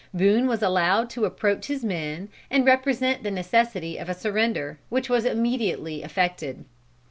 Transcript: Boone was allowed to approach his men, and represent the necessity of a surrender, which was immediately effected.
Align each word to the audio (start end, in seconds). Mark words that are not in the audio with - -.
Boone 0.15 0.47
was 0.47 0.63
allowed 0.63 1.11
to 1.11 1.25
approach 1.25 1.67
his 1.67 1.85
men, 1.85 2.27
and 2.49 2.65
represent 2.65 3.21
the 3.21 3.29
necessity 3.29 3.97
of 3.99 4.09
a 4.09 4.15
surrender, 4.15 4.79
which 4.89 5.11
was 5.11 5.25
immediately 5.25 6.01
effected. 6.01 6.65